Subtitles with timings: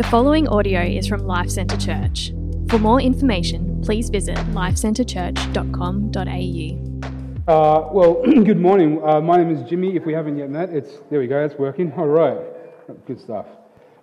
[0.00, 2.32] The following audio is from Life Centre Church.
[2.70, 7.52] For more information, please visit lifecentrechurch.com.au.
[7.52, 8.98] Uh, well, good morning.
[9.04, 9.96] Uh, my name is Jimmy.
[9.96, 11.44] If we haven't yet met, it's there we go.
[11.44, 11.92] It's working.
[11.98, 12.38] All right,
[13.06, 13.44] good stuff.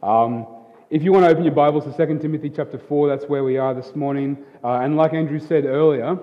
[0.03, 0.45] Um,
[0.91, 3.57] if you want to open your Bibles to 2 Timothy chapter 4, that's where we
[3.57, 4.37] are this morning.
[4.63, 6.15] Uh, and like Andrew said earlier,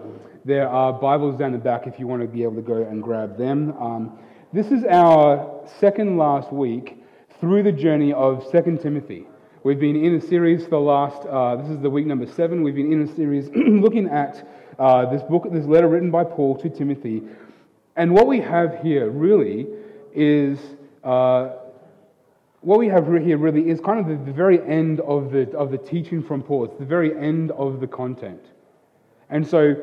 [0.45, 3.03] there are Bibles down the back if you want to be able to go and
[3.03, 3.73] grab them.
[3.83, 4.21] Um,
[4.53, 7.03] this is our second last week
[7.41, 9.27] through the journey of 2 Timothy.
[9.65, 12.63] We've been in a series for the last, uh, this is the week number seven.
[12.63, 14.47] We've been in a series looking at
[14.79, 17.23] uh, this book, this letter written by Paul to Timothy.
[17.97, 19.67] And what we have here really
[20.15, 20.59] is,
[21.03, 21.53] uh,
[22.61, 25.71] what we have here really is kind of the, the very end of the, of
[25.71, 26.67] the teaching from Paul.
[26.67, 28.45] It's the very end of the content.
[29.31, 29.77] And so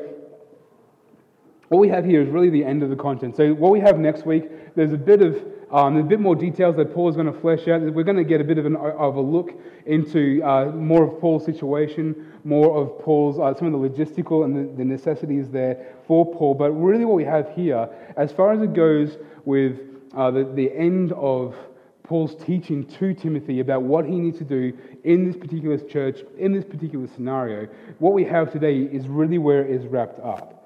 [1.70, 3.36] what we have here is really the end of the content.
[3.36, 5.42] So what we have next week, there's a bit of
[5.72, 7.80] um, a bit more details that Paul is going to flesh out.
[7.80, 9.52] We're going to get a bit of, an, of a look
[9.86, 14.54] into uh, more of Paul's situation, more of Paul's, uh, some of the logistical and
[14.54, 16.54] the, the, necessities there for Paul.
[16.54, 19.80] But really, what we have here, as far as it goes with
[20.14, 21.56] uh, the, the end of
[22.02, 26.52] Paul's teaching to Timothy about what he needs to do in this particular church, in
[26.52, 27.66] this particular scenario,
[27.98, 30.61] what we have today is really where it is wrapped up.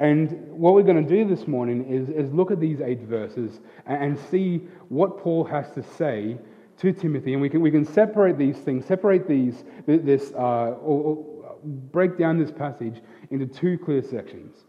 [0.00, 3.60] And what we're going to do this morning is, is look at these eight verses
[3.84, 6.38] and, see what Paul has to say
[6.78, 7.34] to Timothy.
[7.34, 11.56] And we can, we can separate these things, separate these, this, uh, or, or
[11.92, 14.64] break down this passage into two clear sections.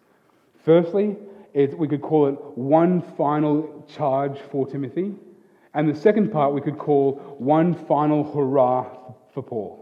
[0.65, 1.15] Firstly,
[1.53, 5.13] it, we could call it one final charge for Timothy.
[5.73, 8.85] And the second part we could call one final hurrah
[9.33, 9.80] for Paul.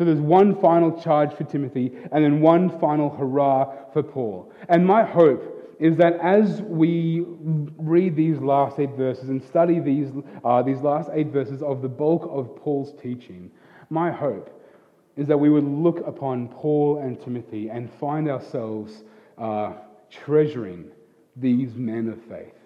[0.00, 4.50] So there's one final charge for Timothy and then one final hurrah for Paul.
[4.70, 7.26] And my hope is that as we
[7.76, 10.08] read these last eight verses and study these,
[10.42, 13.50] uh, these last eight verses of the bulk of Paul's teaching,
[13.90, 14.58] my hope
[15.18, 19.04] is that we would look upon Paul and Timothy and find ourselves
[19.36, 19.74] uh,
[20.10, 20.86] treasuring
[21.36, 22.56] these men of faith,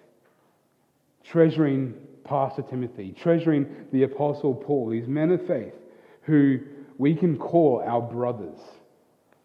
[1.21, 5.73] treasuring Pastor Timothy, treasuring the Apostle Paul, these men of faith
[6.21, 6.59] who
[6.97, 8.59] we can call our brothers.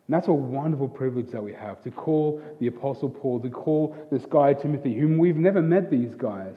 [0.06, 3.96] And that's a wonderful privilege that we have to call the Apostle Paul, to call
[4.10, 6.56] this guy Timothy, whom we've never met these guys,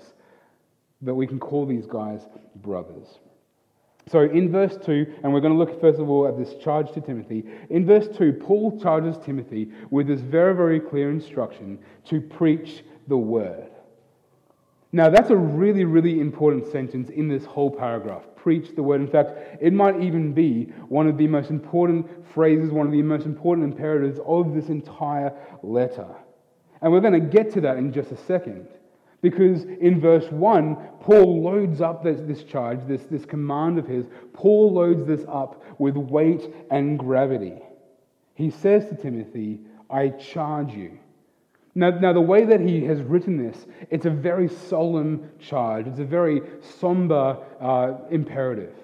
[1.02, 2.22] but we can call these guys
[2.56, 3.20] brothers.
[4.12, 6.92] So in verse 2, and we're going to look first of all at this charge
[6.94, 7.46] to Timothy.
[7.70, 13.18] In verse 2, Paul charges Timothy with this very, very clear instruction to preach the
[13.18, 13.70] word.
[14.92, 19.00] Now, that's a really, really important sentence in this whole paragraph preach the word.
[19.00, 19.32] In fact,
[19.62, 23.72] it might even be one of the most important phrases, one of the most important
[23.72, 25.34] imperatives of this entire
[25.64, 26.08] letter.
[26.82, 28.68] And we're going to get to that in just a second.
[29.22, 34.06] Because in verse 1, Paul loads up this, this charge, this, this command of his.
[34.34, 37.62] Paul loads this up with weight and gravity.
[38.34, 41.00] He says to Timothy, I charge you.
[41.76, 45.88] Now, now, the way that he has written this, it's a very solemn charge.
[45.88, 48.76] It's a very somber uh, imperative.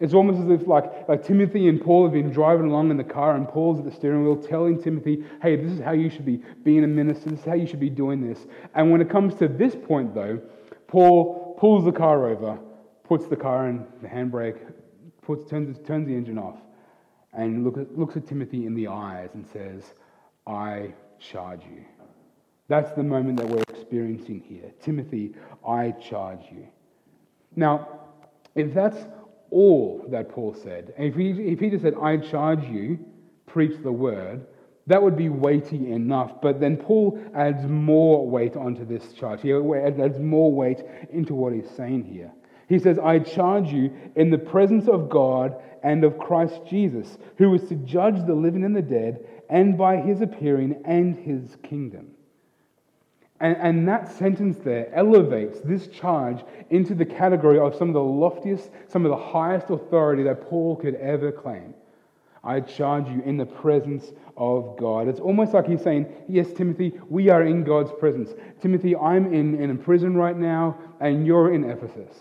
[0.00, 3.04] It's almost as if like, like Timothy and Paul have been driving along in the
[3.04, 6.24] car and Paul's at the steering wheel telling Timothy, hey, this is how you should
[6.24, 7.30] be being a minister.
[7.30, 8.46] This is how you should be doing this.
[8.74, 10.40] And when it comes to this point, though,
[10.86, 12.58] Paul pulls the car over,
[13.04, 14.58] puts the car in the handbrake,
[15.20, 16.58] puts, turns, turns the engine off,
[17.32, 19.94] and look looks at Timothy in the eyes and says,
[20.46, 21.84] I charge you.
[22.68, 24.70] That's the moment that we're experiencing here.
[24.82, 25.34] Timothy,
[25.66, 26.66] I charge you.
[27.56, 28.00] Now,
[28.54, 28.98] if that's
[29.50, 32.98] all that Paul said, if he, if he just said, I charge you,
[33.46, 34.46] preach the word,
[34.86, 36.40] that would be weighty enough.
[36.42, 39.40] But then Paul adds more weight onto this charge.
[39.42, 42.32] He adds more weight into what he's saying here.
[42.68, 47.54] He says, I charge you in the presence of God and of Christ Jesus, who
[47.54, 52.08] is to judge the living and the dead, and by his appearing and his kingdom.
[53.40, 58.02] And, and that sentence there elevates this charge into the category of some of the
[58.02, 61.74] loftiest, some of the highest authority that Paul could ever claim.
[62.42, 65.08] I charge you in the presence of God.
[65.08, 68.30] It's almost like he's saying, Yes, Timothy, we are in God's presence.
[68.60, 72.14] Timothy, I'm in, in prison right now, and you're in Ephesus.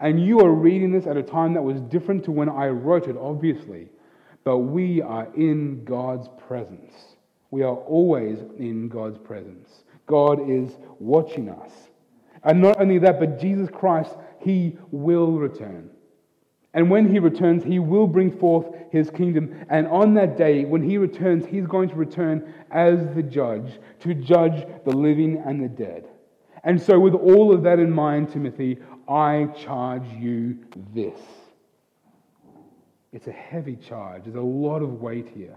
[0.00, 3.08] And you are reading this at a time that was different to when I wrote
[3.08, 3.88] it, obviously.
[4.44, 6.92] But we are in God's presence.
[7.50, 9.84] We are always in God's presence.
[10.06, 11.70] God is watching us.
[12.44, 15.90] And not only that, but Jesus Christ, He will return.
[16.74, 19.64] And when He returns, He will bring forth His kingdom.
[19.68, 24.14] And on that day, when He returns, He's going to return as the judge to
[24.14, 26.06] judge the living and the dead.
[26.64, 28.78] And so, with all of that in mind, Timothy,
[29.08, 30.58] I charge you
[30.94, 31.18] this.
[33.12, 34.24] It's a heavy charge.
[34.24, 35.56] There's a lot of weight here.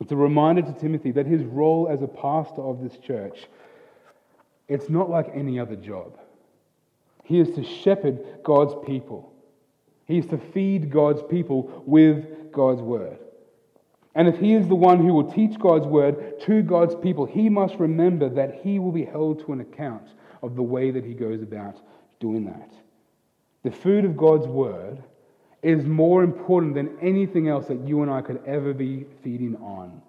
[0.00, 3.46] It's a reminder to Timothy that his role as a pastor of this church,
[4.68, 6.18] it's not like any other job.
[7.22, 9.32] He is to shepherd God's people.
[10.06, 13.18] He is to feed God's people with God's word.
[14.14, 17.48] And if he is the one who will teach God's word to God's people, he
[17.48, 20.08] must remember that he will be held to an account
[20.42, 21.80] of the way that he goes about
[22.20, 22.70] doing that.
[23.64, 25.02] The food of God's word
[25.64, 30.02] is more important than anything else that you and I could ever be feeding on.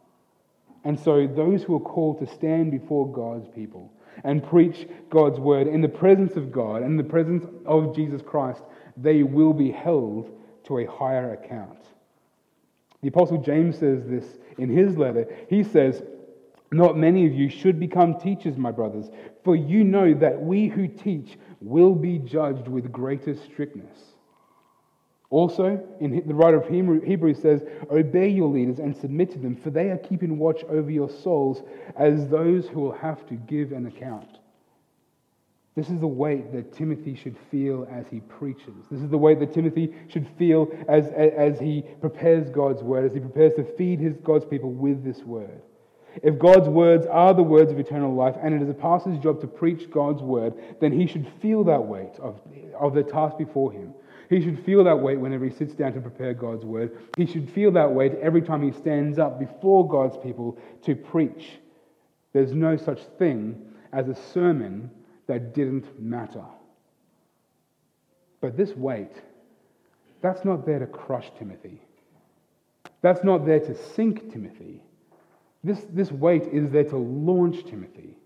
[0.83, 3.91] And so, those who are called to stand before God's people
[4.23, 8.61] and preach God's word in the presence of God and the presence of Jesus Christ,
[8.97, 10.29] they will be held
[10.65, 11.79] to a higher account.
[13.01, 14.25] The Apostle James says this
[14.57, 15.27] in his letter.
[15.49, 16.03] He says,
[16.71, 19.09] Not many of you should become teachers, my brothers,
[19.43, 24.14] for you know that we who teach will be judged with greater strictness.
[25.29, 29.71] Also, in the writer of Hebrews says, Obey your leaders and submit to them, for
[29.71, 31.63] they are keeping watch over your souls
[31.97, 34.37] as those who will have to give an account.
[35.75, 38.73] This is the weight that Timothy should feel as he preaches.
[38.89, 43.13] This is the weight that Timothy should feel as, as he prepares God's word, as
[43.13, 45.61] he prepares to feed his, God's people with this word.
[46.23, 49.41] If God's words are the words of eternal life, and it is a pastor's job
[49.41, 52.39] to preach God's word, then he should feel that weight of,
[52.79, 53.93] of the task before him.
[54.29, 56.97] He should feel that weight whenever he sits down to prepare God's word.
[57.17, 61.59] He should feel that weight every time he stands up before God's people to preach.
[62.33, 63.61] There's no such thing
[63.93, 64.89] as a sermon
[65.27, 66.43] that didn't matter.
[68.41, 69.13] But this weight,
[70.21, 71.81] that's not there to crush Timothy.
[73.01, 74.81] That's not there to sink Timothy.
[75.63, 78.17] This, this weight is there to launch Timothy.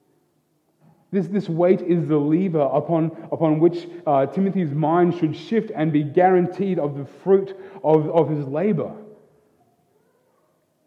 [1.12, 5.92] This, this weight is the lever upon, upon which uh, Timothy's mind should shift and
[5.92, 8.94] be guaranteed of the fruit of, of his labor.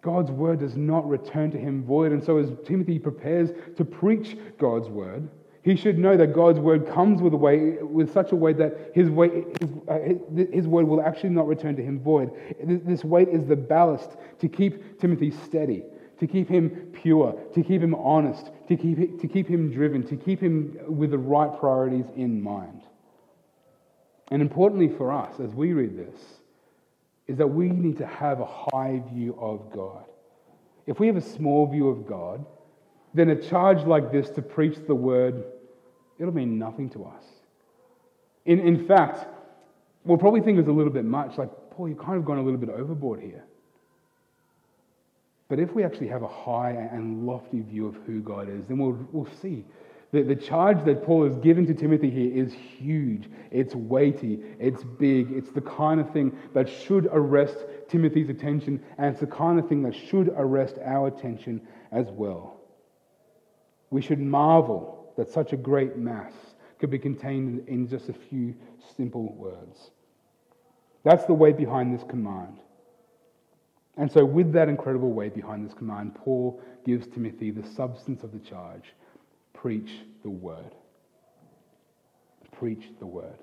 [0.00, 2.12] God's word does not return to him void.
[2.12, 5.28] And so, as Timothy prepares to preach God's word,
[5.62, 8.90] he should know that God's word comes with a way, with such a way that
[8.94, 9.98] his, way, his, uh,
[10.52, 12.32] his, word will actually not return to him void.
[12.64, 15.84] This weight is the ballast to keep Timothy steady
[16.22, 20.14] to keep him pure, to keep him honest, to keep, to keep him driven, to
[20.14, 22.82] keep him with the right priorities in mind.
[24.28, 26.20] And importantly for us, as we read this,
[27.26, 30.04] is that we need to have a high view of God.
[30.86, 32.46] If we have a small view of God,
[33.14, 35.42] then a charge like this to preach the word,
[36.20, 37.24] it'll mean nothing to us.
[38.44, 39.26] In, in fact,
[40.04, 42.42] we'll probably think it's a little bit much, like, Paul, you've kind of gone a
[42.42, 43.44] little bit overboard here.
[45.52, 48.78] But if we actually have a high and lofty view of who God is, then
[48.78, 49.66] we'll, we'll see
[50.12, 53.28] that the charge that Paul has given to Timothy here is huge.
[53.50, 54.40] It's weighty.
[54.58, 55.30] It's big.
[55.30, 59.68] It's the kind of thing that should arrest Timothy's attention, and it's the kind of
[59.68, 61.60] thing that should arrest our attention
[61.90, 62.58] as well.
[63.90, 66.32] We should marvel that such a great mass
[66.78, 68.54] could be contained in just a few
[68.96, 69.90] simple words.
[71.04, 72.56] That's the way behind this command.
[73.96, 78.32] And so, with that incredible weight behind this command, Paul gives Timothy the substance of
[78.32, 78.94] the charge
[79.52, 79.90] preach
[80.22, 80.74] the word.
[82.58, 83.38] Preach the word.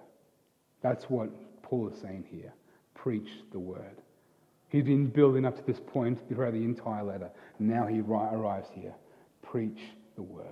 [0.82, 1.30] That's what
[1.62, 2.54] Paul is saying here.
[2.94, 4.02] Preach the word.
[4.70, 7.30] He's been building up to this point throughout the entire letter.
[7.60, 8.94] Now he arrives here.
[9.42, 9.80] Preach
[10.16, 10.46] the word.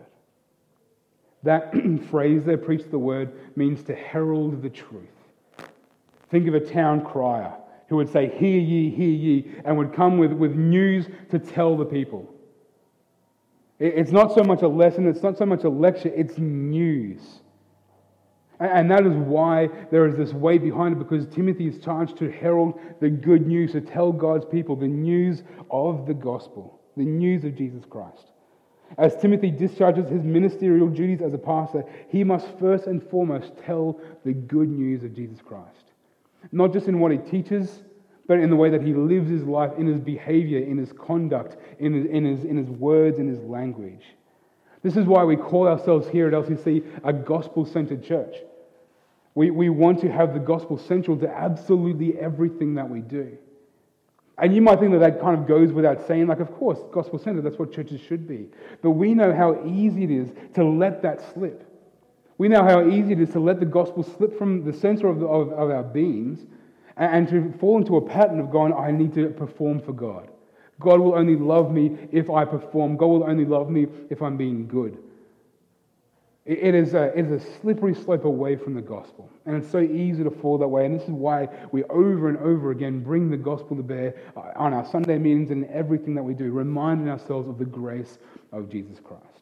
[1.43, 1.74] That
[2.10, 5.03] phrase there, preach the word, means to herald the truth.
[6.29, 7.53] Think of a town crier
[7.89, 11.77] who would say, Hear ye, hear ye, and would come with, with news to tell
[11.77, 12.34] the people.
[13.79, 17.22] It's not so much a lesson, it's not so much a lecture, it's news.
[18.60, 22.32] And that is why there is this weight behind it, because Timothy is charged to
[22.32, 27.44] herald the good news, to tell God's people the news of the gospel, the news
[27.44, 28.32] of Jesus Christ.
[28.98, 34.00] As Timothy discharges his ministerial duties as a pastor, he must first and foremost tell
[34.25, 35.91] the good news of Jesus Christ.
[36.51, 37.84] Not just in what he teaches,
[38.27, 41.58] but in the way that he lives his life, in his behavior, in his conduct,
[41.79, 44.03] in his, in his, in his words, in his language.
[44.84, 48.36] This is why we call ourselves here at LCC a gospel centered church.
[49.34, 53.38] We, we want to have the gospel central to absolutely everything that we do.
[54.39, 57.17] And you might think that that kind of goes without saying, like, of course, gospel
[57.17, 58.50] centered, that's what churches should be.
[58.84, 61.63] But we know how easy it is to let that slip.
[62.38, 65.20] We know how easy it is to let the gospel slip from the center of,
[65.20, 66.46] the, of, of our beings
[66.96, 70.29] and, and to fall into a pattern of going, I need to perform for God.
[70.79, 72.98] God will only love me if I perform.
[72.98, 75.00] God will only love me if I'm being good.
[76.46, 79.29] It is, a, it is a slippery slope away from the gospel.
[79.46, 80.86] And it's so easy to fall that way.
[80.86, 84.15] And this is why we over and over again bring the gospel to bear
[84.56, 88.17] on our Sunday meetings and everything that we do, reminding ourselves of the grace
[88.53, 89.37] of Jesus Christ.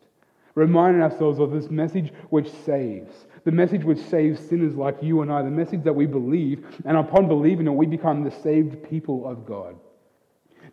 [0.56, 5.32] Reminding ourselves of this message which saves, the message which saves sinners like you and
[5.32, 9.28] I, the message that we believe, and upon believing it, we become the saved people
[9.28, 9.76] of God.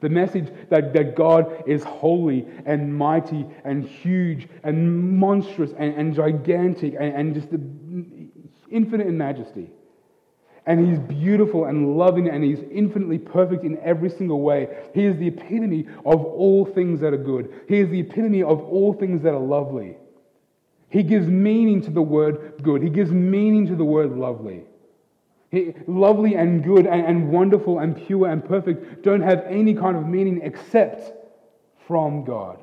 [0.00, 6.14] The message that, that God is holy and mighty and huge and monstrous and, and
[6.14, 7.48] gigantic and, and just
[8.70, 9.70] infinite in majesty.
[10.66, 14.68] And he's beautiful and loving and he's infinitely perfect in every single way.
[14.94, 17.52] He is the epitome of all things that are good.
[17.68, 19.96] He is the epitome of all things that are lovely.
[20.88, 22.82] He gives meaning to the word good.
[22.82, 24.64] He gives meaning to the word lovely.
[25.50, 29.96] He, lovely and good and, and wonderful and pure and perfect don't have any kind
[29.96, 31.12] of meaning except
[31.86, 32.58] from God.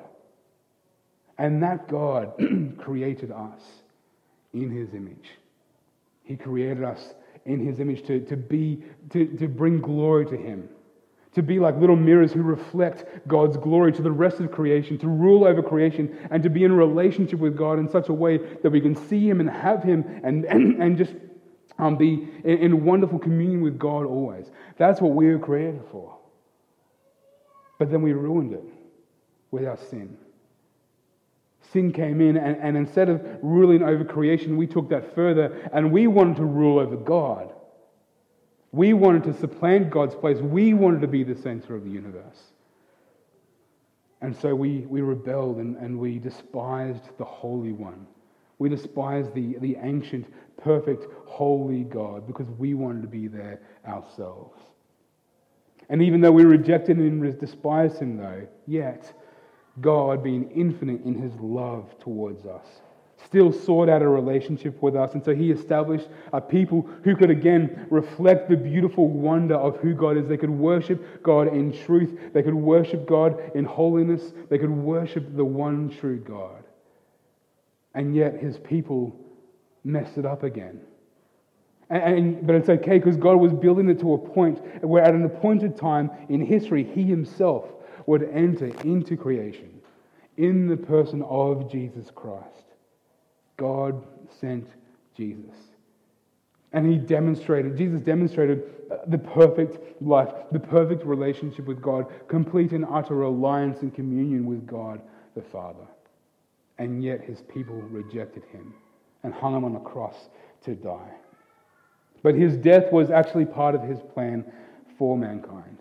[1.38, 2.34] And that God
[2.78, 3.62] created us
[4.54, 5.30] in his image.
[6.24, 7.14] He created us
[7.50, 10.70] in his image to, to, be, to, to bring glory to him,
[11.34, 15.08] to be like little mirrors who reflect God's glory to the rest of creation, to
[15.08, 18.70] rule over creation, and to be in relationship with God in such a way that
[18.70, 21.14] we can see him and have him and, and, and just
[21.80, 24.52] um, be in, in wonderful communion with God always.
[24.78, 26.18] That's what we were created for.
[27.80, 28.64] But then we ruined it
[29.50, 30.18] with our sin.
[31.72, 35.92] Sin came in, and, and instead of ruling over creation, we took that further and
[35.92, 37.54] we wanted to rule over God.
[38.72, 40.38] We wanted to supplant God's place.
[40.40, 42.54] We wanted to be the center of the universe.
[44.22, 48.06] And so we, we rebelled and, and we despised the Holy One.
[48.58, 54.60] We despised the, the ancient, perfect, holy God because we wanted to be there ourselves.
[55.90, 59.12] And even though we rejected and despised him, though, yet
[59.82, 62.66] God, being infinite in his love towards us,
[63.26, 65.14] still sought out a relationship with us.
[65.14, 69.94] And so he established a people who could again reflect the beautiful wonder of who
[69.94, 70.28] God is.
[70.28, 75.36] They could worship God in truth, they could worship God in holiness, they could worship
[75.36, 76.64] the one true God.
[77.94, 79.16] And yet his people
[79.84, 80.82] messed it up again.
[81.90, 85.26] And, but it's okay because God was building it to a point where, at an
[85.26, 87.66] appointed time in history, He Himself
[88.10, 89.70] would enter into creation
[90.38, 92.66] in the person of Jesus Christ.
[93.56, 94.04] God
[94.42, 94.68] sent
[95.16, 95.56] Jesus.
[96.74, 102.72] And He demonstrated, Jesus demonstrated uh, the perfect life, the perfect relationship with God, complete
[102.72, 105.02] and utter alliance and communion with God
[105.36, 105.86] the Father.
[106.80, 108.74] And yet His people rejected Him
[109.22, 110.30] and hung him on a cross
[110.64, 111.12] to die.
[112.24, 114.46] But his death was actually part of his plan
[114.98, 115.79] for mankind.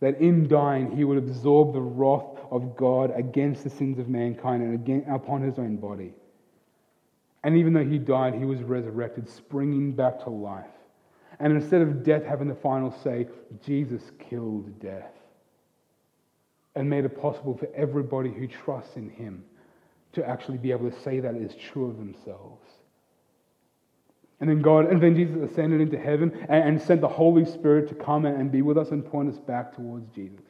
[0.00, 4.62] That in dying, he would absorb the wrath of God against the sins of mankind
[4.62, 6.12] and again, upon his own body.
[7.42, 10.66] And even though he died, he was resurrected, springing back to life.
[11.40, 13.28] And instead of death having the final say,
[13.64, 15.12] Jesus killed death
[16.74, 19.44] and made it possible for everybody who trusts in him
[20.12, 22.64] to actually be able to say that is true of themselves.
[24.40, 27.88] And then God, and then Jesus ascended into heaven and, and sent the Holy Spirit
[27.88, 30.44] to come and, and, be with us and point us back towards Jesus.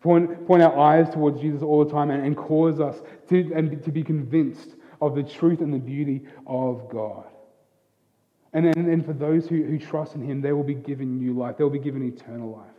[0.00, 2.96] Point, point our eyes towards Jesus all the time and, and cause us
[3.28, 7.24] to, and to be convinced of the truth and the beauty of God.
[8.52, 11.34] And then and for those who, who trust in Him, they will be given new
[11.34, 12.70] life, they will be given eternal life.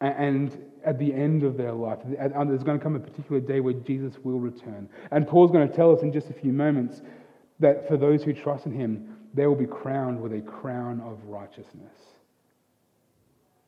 [0.00, 3.74] And at the end of their life, there's going to come a particular day where
[3.74, 4.88] Jesus will return.
[5.10, 7.02] And Paul's going to tell us in just a few moments
[7.60, 11.18] that for those who trust in him, they will be crowned with a crown of
[11.24, 11.92] righteousness.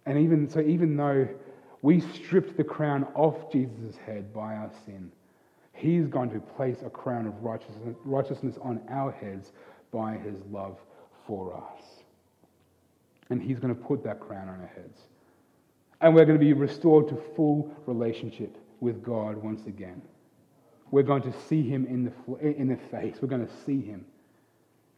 [0.06, 1.28] And even so, even though
[1.82, 5.10] we stripped the crown off Jesus' head by our sin,
[5.72, 9.52] he's going to place a crown of righteousness, righteousness on our heads
[9.92, 10.78] by his love
[11.26, 11.82] for us.
[13.28, 15.00] And he's going to put that crown on our heads.
[16.00, 20.00] And we're going to be restored to full relationship with God once again.
[20.90, 23.16] We're going to see him in the, in the face.
[23.20, 24.04] We're going to see him.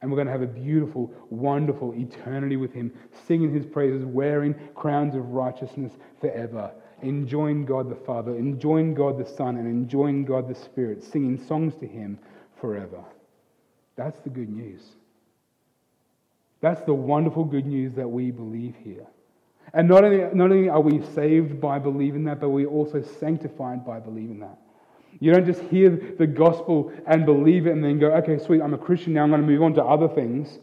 [0.01, 2.93] And we're going to have a beautiful, wonderful eternity with him,
[3.27, 6.73] singing his praises, wearing crowns of righteousness forever,
[7.03, 11.75] enjoying God the Father, enjoying God the Son, and enjoying God the Spirit, singing songs
[11.77, 12.19] to him
[12.61, 13.05] forever.
[13.97, 14.83] That's the good news.
[16.61, 19.07] That's the wonderful good news that we believe here.
[19.75, 23.85] And not only, not only are we saved by believing that, but we're also sanctified
[23.87, 24.59] by believing that.
[25.21, 28.75] You don't just hear the gospel and believe it and then go, okay, sweet, I'm
[28.75, 30.59] a Christian now, I'm going to move on to other things.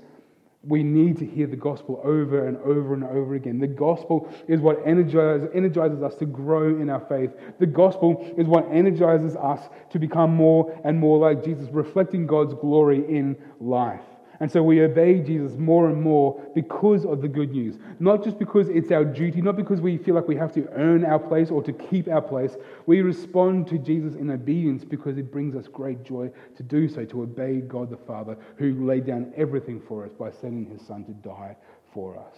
[0.63, 3.59] We need to hear the gospel over and over and over again.
[3.59, 7.31] The gospel is what energizes, energizes us to grow in our faith.
[7.59, 12.53] The gospel is what energizes us to become more and more like Jesus, reflecting God's
[12.55, 14.01] glory in life.
[14.41, 17.77] And so we obey Jesus more and more because of the good news.
[17.99, 21.03] Not just because it's our duty, not because we feel like we have to earn
[21.03, 22.55] our place or to keep our place.
[22.85, 27.03] We respond to Jesus in obedience because it brings us great joy to do so,
[27.03, 31.03] to obey God the Father, who laid down everything for us by sending his Son
[31.03, 31.57] to die
[31.93, 32.37] for us.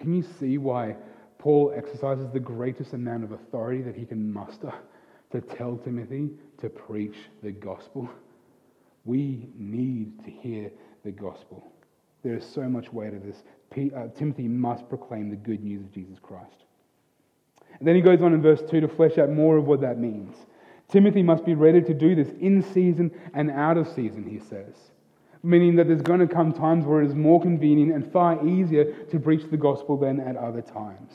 [0.00, 0.96] Can you see why
[1.38, 4.72] Paul exercises the greatest amount of authority that he can muster
[5.30, 6.30] to tell Timothy
[6.60, 8.10] to preach the gospel?
[9.04, 10.70] We need to hear
[11.04, 11.72] the gospel.
[12.22, 13.42] There is so much weight of this.
[13.72, 16.64] Uh, Timothy must proclaim the good news of Jesus Christ.
[17.78, 19.98] And then he goes on in verse 2 to flesh out more of what that
[19.98, 20.36] means.
[20.88, 24.74] Timothy must be ready to do this in season and out of season, he says.
[25.42, 28.92] Meaning that there's going to come times where it is more convenient and far easier
[29.06, 31.12] to preach the gospel than at other times.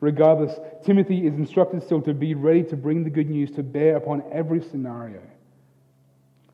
[0.00, 3.96] Regardless, Timothy is instructed still to be ready to bring the good news to bear
[3.96, 5.22] upon every scenario.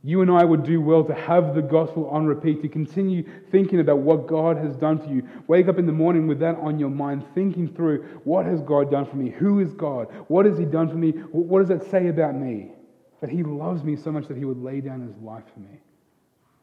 [0.03, 3.81] You and I would do well to have the gospel on repeat, to continue thinking
[3.81, 5.29] about what God has done for you.
[5.47, 8.91] Wake up in the morning with that on your mind, thinking through what has God
[8.91, 9.29] done for me?
[9.29, 10.07] Who is God?
[10.29, 11.11] What has He done for me?
[11.33, 12.73] What does that say about me?
[13.21, 15.81] That He loves me so much that He would lay down His life for me.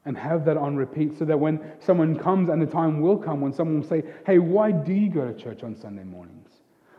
[0.06, 3.42] And have that on repeat so that when someone comes, and the time will come
[3.42, 6.37] when someone will say, Hey, why do you go to church on Sunday mornings?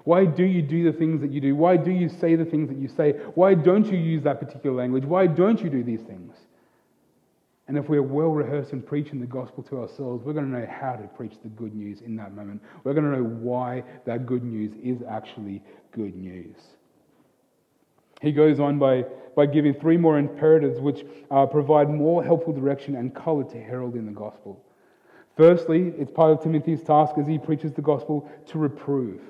[0.08, 1.54] Why do you do the things that you do?
[1.54, 3.12] Why do you say the things that you say?
[3.34, 5.04] Why don't you use that particular language?
[5.04, 6.34] Why don't you do these things?
[7.66, 10.66] And if we're well rehearsed in preaching the gospel to ourselves, we're going to know
[10.66, 12.62] how to preach the good news in that moment.
[12.84, 15.62] We're going to know why that good news is actually
[15.92, 16.56] good news.
[18.22, 19.04] He goes on by,
[19.36, 24.06] by giving three more imperatives which uh, provide more helpful direction and color to heralding
[24.06, 24.64] the gospel.
[25.36, 29.20] Firstly, it's part of Timothy's task as he preaches the gospel to reprove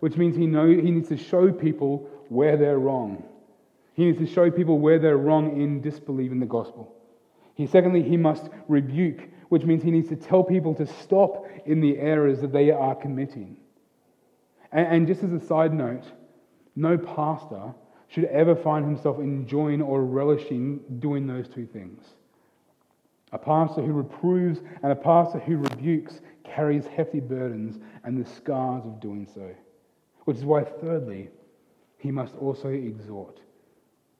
[0.00, 3.24] which means he, know, he needs to show people where they're wrong.
[3.94, 6.94] He needs to show people where they're wrong in disbelieving the gospel.
[7.54, 11.80] He, secondly, he must rebuke, which means he needs to tell people to stop in
[11.80, 13.56] the errors that they are committing.
[14.72, 16.04] And, and just as a side note,
[16.74, 17.72] no pastor
[18.08, 22.02] should ever find himself enjoying or relishing doing those two things.
[23.32, 28.84] A pastor who reproves and a pastor who rebukes carries hefty burdens and the scars
[28.84, 29.54] of doing so.
[30.26, 31.28] Which is why, thirdly,
[31.98, 33.40] he must also exhort.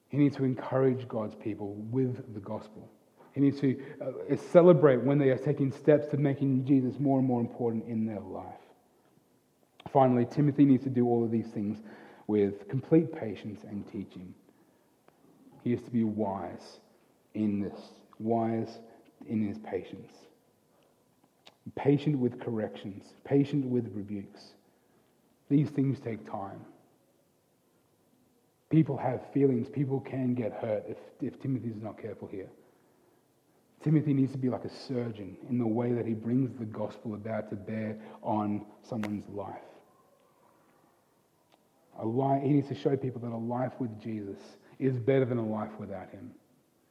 [0.07, 2.89] He needs to encourage God's people with the gospel.
[3.33, 7.27] He needs to uh, celebrate when they are taking steps to making Jesus more and
[7.27, 8.45] more important in their life.
[9.91, 11.79] Finally, Timothy needs to do all of these things
[12.27, 14.33] with complete patience and teaching.
[15.61, 16.79] He is to be wise
[17.33, 17.79] in this,
[18.17, 18.79] wise
[19.27, 20.13] in his patience,
[21.75, 24.53] patient with corrections, patient with rebukes.
[25.49, 26.59] These things take time.
[28.69, 29.69] People have feelings.
[29.69, 32.49] People can get hurt if, if Timothy's not careful here.
[33.83, 37.13] Timothy needs to be like a surgeon in the way that he brings the gospel
[37.13, 39.55] about to bear on someone's life.
[41.99, 44.37] A life, he needs to show people that a life with Jesus
[44.79, 46.31] is better than a life without him.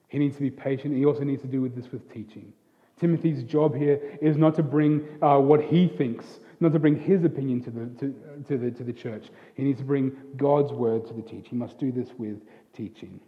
[0.08, 0.96] He needs to be patient.
[0.96, 2.52] He also needs to do with this with teaching.
[2.98, 7.24] Timothy's job here is not to bring uh, what he thinks not to bring his
[7.24, 8.14] opinion to the, to,
[8.48, 9.26] to, the, to the church.
[9.54, 11.48] He needs to bring God's word to the teach.
[11.48, 12.38] He must do this with
[12.74, 13.20] teaching.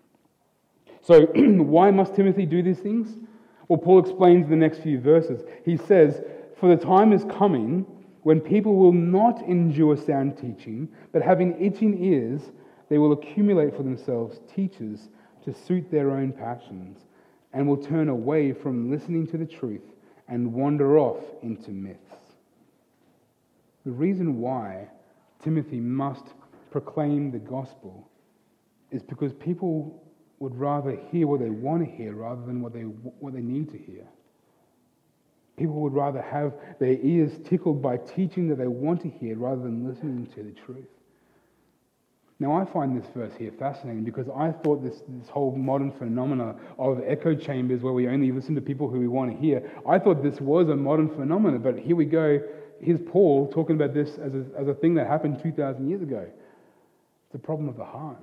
[1.02, 3.16] So, why must Timothy do these things?
[3.68, 5.42] Well, Paul explains in the next few verses.
[5.64, 6.22] He says,
[6.58, 7.86] For the time is coming
[8.22, 12.40] when people will not endure sound teaching, but having itching ears,
[12.88, 15.08] they will accumulate for themselves teachers
[15.44, 16.98] to suit their own passions,
[17.52, 19.82] and will turn away from listening to the truth
[20.28, 22.17] and wander off into myths.
[23.84, 24.88] The reason why
[25.42, 26.24] Timothy must
[26.70, 28.08] proclaim the gospel
[28.90, 30.02] is because people
[30.40, 33.70] would rather hear what they want to hear rather than what they, what they need
[33.70, 34.04] to hear.
[35.56, 39.62] People would rather have their ears tickled by teaching that they want to hear rather
[39.62, 40.86] than listening to the truth.
[42.40, 46.54] Now, I find this verse here fascinating because I thought this, this whole modern phenomena
[46.78, 49.98] of echo chambers where we only listen to people who we want to hear, I
[49.98, 52.40] thought this was a modern phenomenon, but here we go
[52.80, 56.26] here's Paul talking about this as a, as a thing that happened 2,000 years ago.
[57.26, 58.18] It's a problem of the heart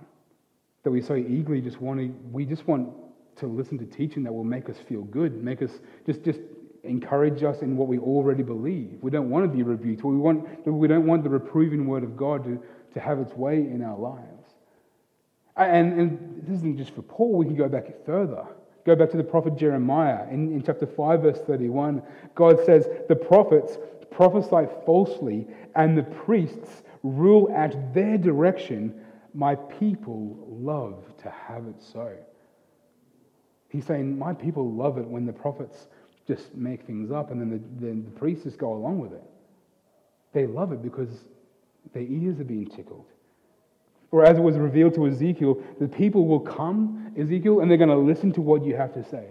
[0.84, 2.90] that we so eagerly just want to, we just want
[3.38, 5.72] to listen to teaching that will make us feel good, make us
[6.06, 6.40] just, just
[6.84, 8.98] encourage us in what we already believe.
[9.02, 10.04] We don't want to be rebuked.
[10.04, 12.62] We, want, we don't want the reproving word of God to,
[12.94, 14.26] to have its way in our lives.
[15.58, 18.46] And, and this isn't just for Paul, we can go back further.
[18.86, 22.04] Go back to the prophet Jeremiah in, in chapter 5, verse 31.
[22.36, 23.78] God says, The prophets
[24.12, 29.02] prophesy falsely, and the priests rule at their direction.
[29.34, 32.16] My people love to have it so.
[33.70, 35.88] He's saying, My people love it when the prophets
[36.28, 39.24] just make things up and then the, then the priests just go along with it.
[40.34, 41.10] They love it because
[41.94, 43.06] their ears are being tickled.
[44.12, 47.90] Or as it was revealed to Ezekiel, the people will come, Ezekiel, and they're going
[47.90, 49.28] to listen to what you have to say.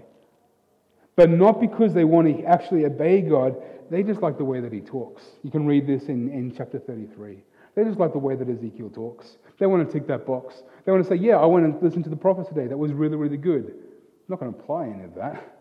[1.17, 3.57] But not because they want to actually obey God,
[3.91, 5.23] they just like the way that he talks.
[5.43, 7.43] You can read this in, in chapter 33.
[7.75, 9.37] They just like the way that Ezekiel talks.
[9.59, 10.63] They want to tick that box.
[10.85, 12.67] They want to say, Yeah, I want to listen to the prophet today.
[12.67, 13.67] That was really, really good.
[13.67, 15.55] I'm not going to apply any of that.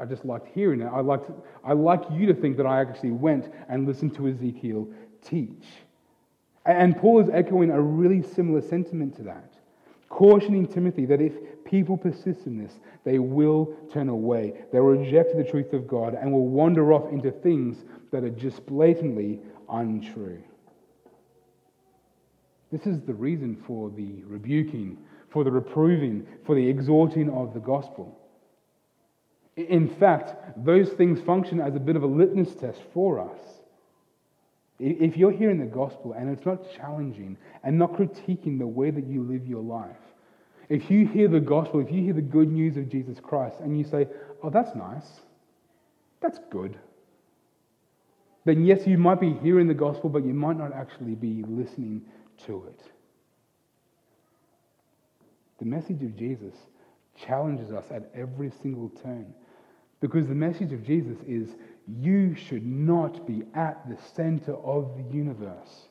[0.00, 0.86] I just liked hearing it.
[0.86, 1.30] I liked,
[1.64, 4.88] I like you to think that I actually went and listened to Ezekiel
[5.22, 5.64] teach.
[6.64, 9.52] And Paul is echoing a really similar sentiment to that,
[10.08, 12.72] cautioning Timothy that if people persist in this,
[13.04, 14.54] they will turn away.
[14.72, 18.30] They will reject the truth of God and will wander off into things that are
[18.30, 20.42] just blatantly untrue.
[22.70, 24.98] This is the reason for the rebuking,
[25.30, 28.18] for the reproving, for the exhorting of the gospel.
[29.56, 33.38] In fact, those things function as a bit of a litmus test for us.
[34.78, 39.06] If you're hearing the gospel and it's not challenging and not critiquing the way that
[39.06, 40.01] you live your life,
[40.72, 43.76] if you hear the gospel, if you hear the good news of Jesus Christ and
[43.76, 44.08] you say,
[44.42, 45.20] oh, that's nice,
[46.22, 46.78] that's good,
[48.46, 52.00] then yes, you might be hearing the gospel, but you might not actually be listening
[52.46, 52.80] to it.
[55.58, 56.54] The message of Jesus
[57.22, 59.34] challenges us at every single turn.
[60.00, 61.50] Because the message of Jesus is
[61.86, 65.88] you should not be at the center of the universe.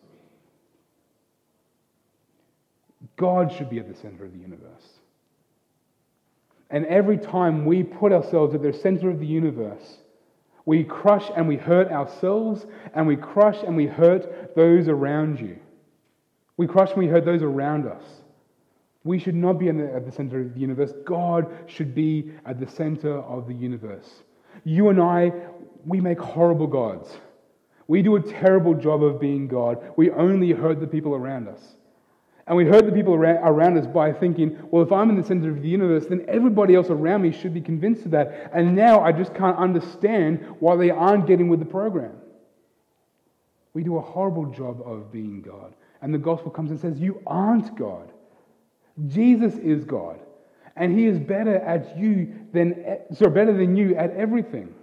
[3.17, 4.99] God should be at the center of the universe.
[6.69, 9.97] And every time we put ourselves at the center of the universe,
[10.65, 15.57] we crush and we hurt ourselves, and we crush and we hurt those around you.
[16.57, 18.03] We crush and we hurt those around us.
[19.03, 20.93] We should not be at the center of the universe.
[21.05, 24.21] God should be at the center of the universe.
[24.63, 25.31] You and I,
[25.85, 27.09] we make horrible gods.
[27.87, 29.91] We do a terrible job of being God.
[29.97, 31.61] We only hurt the people around us.
[32.51, 35.49] And we hurt the people around us by thinking, well, if I'm in the center
[35.49, 38.51] of the universe, then everybody else around me should be convinced of that.
[38.53, 42.11] And now I just can't understand why they aren't getting with the program.
[43.73, 45.73] We do a horrible job of being God.
[46.01, 48.11] And the gospel comes and says, You aren't God.
[49.07, 50.19] Jesus is God,
[50.75, 54.75] and He is better at you than sorry, better than you at everything.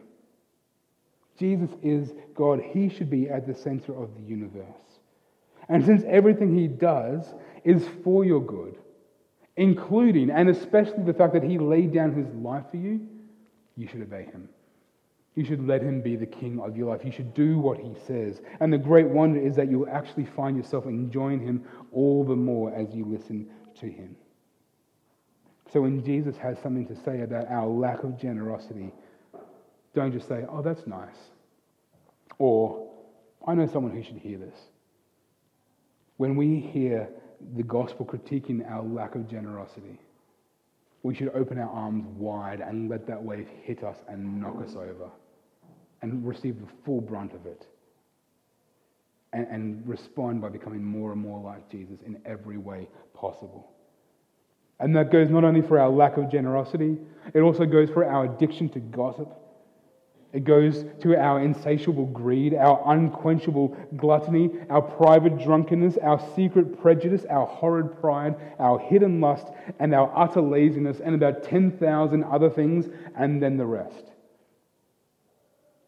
[1.38, 2.62] Jesus is God.
[2.62, 4.64] He should be at the center of the universe.
[5.68, 8.76] And since everything He does is for your good,
[9.56, 13.06] including and especially the fact that He laid down His life for you,
[13.76, 14.48] you should obey Him.
[15.38, 17.04] You should let him be the king of your life.
[17.04, 18.40] You should do what he says.
[18.58, 22.74] And the great wonder is that you'll actually find yourself enjoying him all the more
[22.74, 23.46] as you listen
[23.78, 24.16] to him.
[25.72, 28.92] So when Jesus has something to say about our lack of generosity,
[29.94, 31.30] don't just say, oh, that's nice.
[32.38, 32.90] Or,
[33.46, 34.58] I know someone who should hear this.
[36.16, 37.10] When we hear
[37.56, 39.98] the gospel critiquing our lack of generosity,
[41.02, 44.74] we should open our arms wide and let that wave hit us and knock us
[44.74, 45.10] over
[46.02, 47.66] and receive the full brunt of it.
[49.32, 53.70] And, and respond by becoming more and more like Jesus in every way possible.
[54.80, 56.96] And that goes not only for our lack of generosity,
[57.34, 59.28] it also goes for our addiction to gossip.
[60.32, 67.24] It goes to our insatiable greed, our unquenchable gluttony, our private drunkenness, our secret prejudice,
[67.30, 69.46] our horrid pride, our hidden lust,
[69.78, 74.04] and our utter laziness, and about 10,000 other things, and then the rest.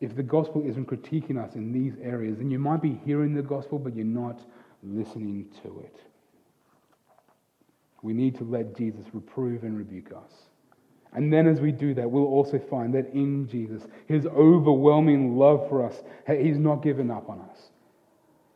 [0.01, 3.43] If the gospel isn't critiquing us in these areas, then you might be hearing the
[3.43, 4.41] gospel, but you're not
[4.83, 6.01] listening to it.
[8.01, 10.50] We need to let Jesus reprove and rebuke us.
[11.13, 15.69] And then, as we do that, we'll also find that in Jesus, his overwhelming love
[15.69, 17.71] for us, he's not given up on us.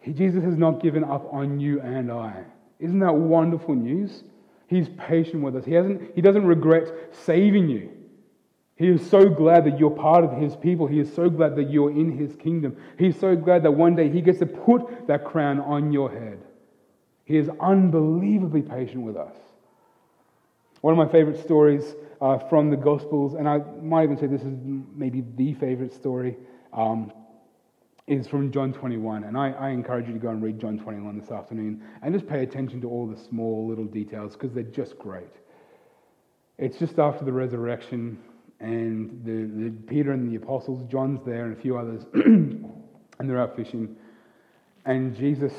[0.00, 2.44] He, Jesus has not given up on you and I.
[2.78, 4.22] Isn't that wonderful news?
[4.68, 5.64] He's patient with us.
[5.64, 7.90] He, hasn't, he doesn't regret saving you.
[8.76, 10.86] He is so glad that you're part of his people.
[10.86, 12.76] He is so glad that you're in his kingdom.
[12.98, 16.40] He's so glad that one day he gets to put that crown on your head.
[17.24, 19.36] He is unbelievably patient with us.
[20.84, 24.42] One of my favorite stories uh, from the Gospels, and I might even say this
[24.42, 24.52] is
[24.94, 26.36] maybe the favorite story,
[26.74, 27.10] um,
[28.06, 29.24] is from John 21.
[29.24, 32.26] And I, I, encourage you to go and read John 21 this afternoon and just
[32.26, 35.32] pay attention to all the small little details because they're just great.
[36.58, 38.18] It's just after the resurrection,
[38.60, 42.74] and the, the Peter and the apostles, John's there, and a few others, and
[43.20, 43.96] they're out fishing.
[44.84, 45.54] And Jesus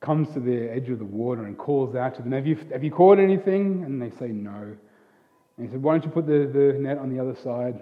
[0.00, 2.82] comes to the edge of the water and calls out to them, Have you, have
[2.82, 3.84] you caught anything?
[3.84, 4.76] And they say, No.
[5.56, 7.80] And he said, Why don't you put the, the net on the other side?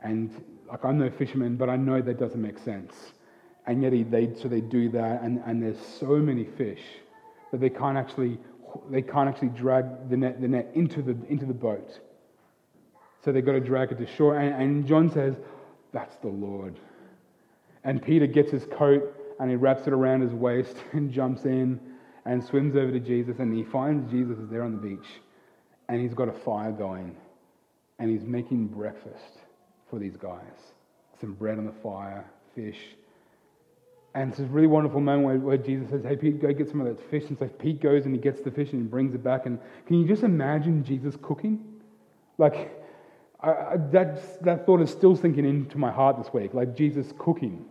[0.00, 0.30] And
[0.68, 2.94] like, I'm no fisherman, but I know that doesn't make sense.
[3.66, 6.80] And yet, he, they, so they do that, and, and there's so many fish
[7.52, 8.38] that they can't actually,
[8.90, 12.00] they can't actually drag the net, the net into, the, into the boat.
[13.24, 14.38] So they've got to drag it to shore.
[14.38, 15.34] And, and John says,
[15.92, 16.78] That's the Lord.
[17.84, 21.80] And Peter gets his coat and he wraps it around his waist and jumps in
[22.24, 23.38] and swims over to Jesus.
[23.38, 25.06] And he finds Jesus is there on the beach
[25.88, 27.16] and he's got a fire going
[27.98, 29.38] and he's making breakfast
[29.90, 30.72] for these guys
[31.20, 32.24] some bread on the fire,
[32.54, 32.78] fish.
[34.14, 36.80] And it's this really wonderful moment where, where, Jesus says, Hey, Pete, go get some
[36.80, 37.24] of that fish.
[37.28, 39.46] And so Pete goes and he gets the fish and he brings it back.
[39.46, 41.64] And can you just imagine Jesus cooking?
[42.38, 42.74] Like,
[43.40, 46.54] I, I, that, that thought is still sinking into my heart this week.
[46.54, 47.64] Like, Jesus cooking.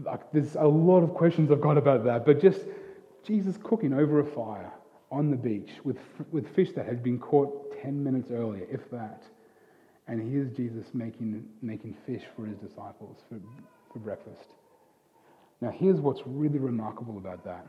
[0.00, 2.24] Like, there's a lot of questions I've got about that.
[2.24, 2.60] But just
[3.24, 4.72] Jesus cooking over a fire
[5.10, 5.98] on the beach with,
[6.30, 9.22] with fish that had been caught 10 minutes earlier, if that.
[10.08, 13.38] And here's Jesus making, making fish for his disciples for,
[13.92, 14.54] for breakfast.
[15.60, 17.66] Now, here's what's really remarkable about that.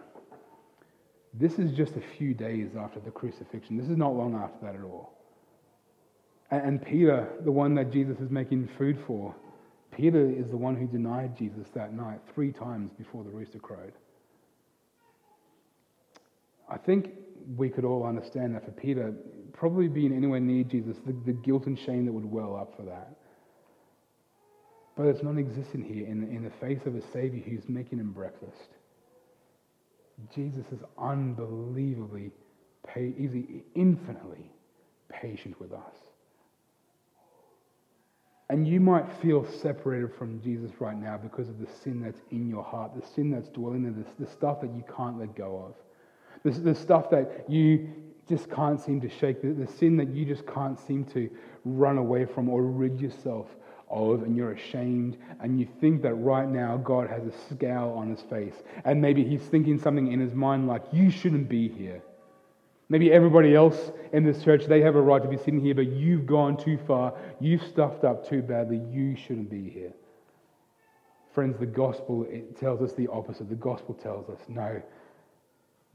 [1.33, 3.77] This is just a few days after the crucifixion.
[3.77, 5.13] This is not long after that at all.
[6.51, 9.35] And, and Peter, the one that Jesus is making food for,
[9.95, 13.93] Peter is the one who denied Jesus that night three times before the rooster crowed.
[16.69, 17.11] I think
[17.55, 19.13] we could all understand that for Peter,
[19.51, 22.83] probably being anywhere near Jesus, the, the guilt and shame that would well up for
[22.83, 23.15] that.
[24.95, 28.11] But it's non existent here in, in the face of a Savior who's making him
[28.11, 28.69] breakfast.
[30.33, 32.31] Jesus is unbelievably,
[32.95, 33.31] he's
[33.75, 34.51] infinitely
[35.09, 35.95] patient with us.
[38.49, 42.49] And you might feel separated from Jesus right now because of the sin that's in
[42.49, 45.65] your heart, the sin that's dwelling there, the, the stuff that you can't let go
[45.67, 45.75] of,
[46.43, 47.89] the, the stuff that you
[48.27, 51.29] just can't seem to shake, the, the sin that you just can't seem to
[51.65, 53.47] run away from or rid yourself
[53.89, 58.09] of, and you're ashamed, and you think that right now God has a scowl on
[58.09, 62.01] his face, and maybe he's thinking something in his mind like, You shouldn't be here.
[62.89, 65.87] Maybe everybody else in this church, they have a right to be sitting here, but
[65.87, 67.13] you've gone too far.
[67.39, 68.81] You've stuffed up too badly.
[68.91, 69.93] You shouldn't be here.
[71.33, 72.27] Friends, the gospel
[72.59, 73.49] tells us the opposite.
[73.49, 74.81] The gospel tells us, no,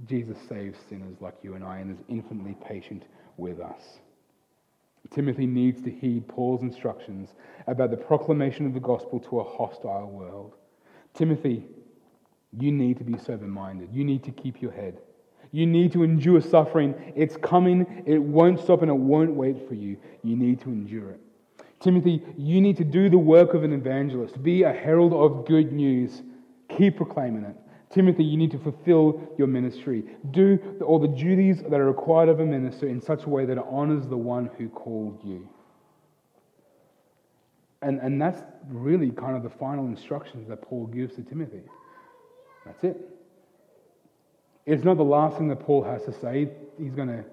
[0.06, 3.04] Jesus saves sinners like you and I and is infinitely patient
[3.36, 3.98] with us.
[5.10, 7.30] Timothy needs to heed Paul's instructions
[7.66, 10.54] about the proclamation of the gospel to a hostile world.
[11.14, 11.66] Timothy,
[12.58, 13.90] you need to be sober minded.
[13.92, 14.98] You need to keep your head.
[15.50, 16.94] You need to endure suffering.
[17.16, 19.96] It's coming, it won't stop, and it won't wait for you.
[20.22, 21.20] You need to endure it.
[21.80, 24.42] Timothy, you need to do the work of an evangelist.
[24.42, 26.22] Be a herald of good news.
[26.76, 27.56] Keep proclaiming it.
[27.90, 30.04] Timothy, you need to fulfill your ministry.
[30.32, 33.56] Do all the duties that are required of a minister in such a way that
[33.56, 35.48] it honors the one who called you.
[37.80, 41.62] And, and that's really kind of the final instructions that Paul gives to Timothy.
[42.66, 43.17] That's it.
[44.68, 46.50] It's not the last thing that Paul has to say.
[46.78, 47.24] He's going to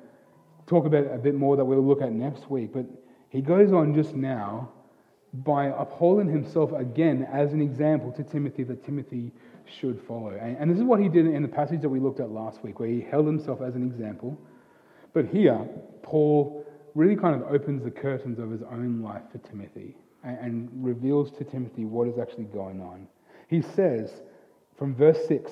[0.67, 2.71] talk about a bit more that we'll look at next week.
[2.71, 2.85] But
[3.27, 4.69] he goes on just now
[5.33, 9.33] by upholding himself again as an example to Timothy that Timothy
[9.65, 10.29] should follow.
[10.29, 12.63] And, and this is what he did in the passage that we looked at last
[12.63, 14.39] week, where he held himself as an example.
[15.11, 15.59] But here,
[16.03, 20.69] Paul really kind of opens the curtains of his own life for Timothy and, and
[20.73, 23.09] reveals to Timothy what is actually going on.
[23.49, 24.21] He says
[24.77, 25.51] from verse 6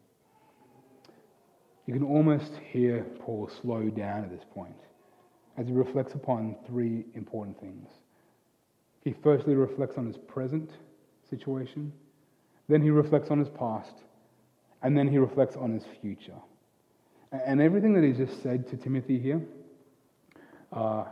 [1.85, 4.75] You can almost hear Paul slow down at this point
[5.57, 7.89] as he reflects upon three important things.
[9.03, 10.71] He firstly reflects on his present
[11.29, 11.91] situation,
[12.69, 13.93] then he reflects on his past,
[14.83, 16.37] and then he reflects on his future.
[17.31, 19.41] And everything that he just said to Timothy here
[20.71, 21.05] uh,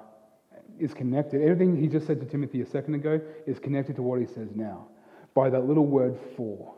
[0.80, 1.42] is connected.
[1.42, 4.50] Everything he just said to Timothy a second ago is connected to what he says
[4.54, 4.88] now
[5.34, 6.74] by that little word for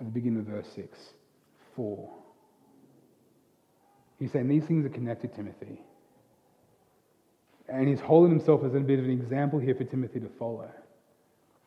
[0.00, 0.98] at the beginning of verse 6.
[1.74, 2.15] For.
[4.18, 5.80] He's saying these things are connected, Timothy.
[7.68, 10.70] And he's holding himself as a bit of an example here for Timothy to follow.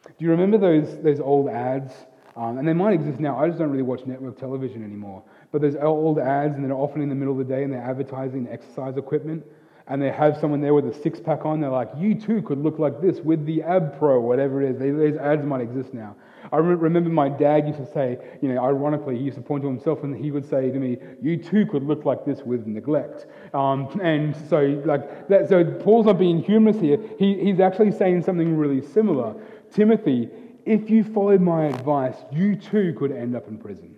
[0.06, 1.94] Do you remember those, those old ads?
[2.36, 3.38] Um, and they might exist now.
[3.38, 5.24] I just don't really watch network television anymore.
[5.52, 7.84] But there's old ads, and they're often in the middle of the day, and they're
[7.84, 9.44] advertising exercise equipment.
[9.88, 11.60] And they have someone there with a six pack on.
[11.60, 14.80] They're like, you too could look like this with the Ab Pro, whatever it is.
[14.80, 16.16] They, these ads might exist now.
[16.52, 19.67] I remember my dad used to say, you know, ironically, he used to point to
[19.67, 23.28] himself and he would say to me, you too could look like this with neglect.
[23.54, 26.97] Um, and so, like, that, so Paul's not being humorous here.
[27.17, 29.36] He, he's actually saying something really similar.
[29.71, 30.30] Timothy,
[30.65, 33.95] if you followed my advice, you too could end up in prison.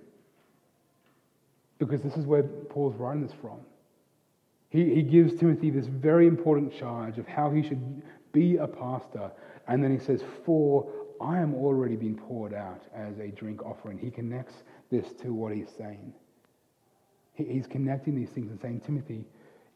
[1.80, 3.58] Because this is where Paul's writing this from.
[4.70, 8.02] He, he gives Timothy this very important charge of how he should
[8.32, 9.32] be a pastor.
[9.68, 10.90] And then he says, For
[11.22, 13.98] I am already being poured out as a drink offering.
[13.98, 16.14] He connects this to what he's saying.
[17.34, 19.24] He's connecting these things and saying, Timothy,